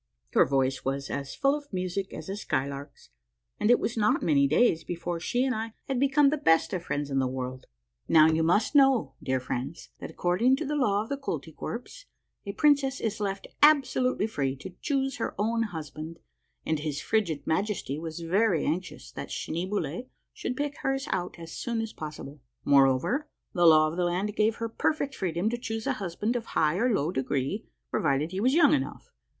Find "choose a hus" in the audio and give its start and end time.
25.59-26.15